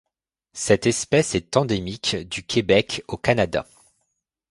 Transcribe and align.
Cette 0.55 0.87
espèce 0.87 1.35
est 1.35 1.55
endémique 1.57 2.15
du 2.27 2.41
Québec 2.41 3.03
au 3.07 3.17
Canada. 3.17 3.67